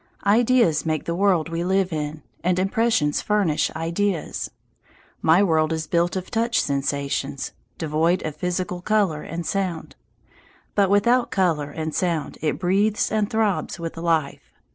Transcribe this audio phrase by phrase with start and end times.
[0.25, 4.49] Ideas make the world we live in, and impressions furnish ideas.
[5.21, 9.95] My world is built of touch sensations, devoid of physical colour and sound;
[10.73, 14.51] but without colour and sound it breathes and throbs with life.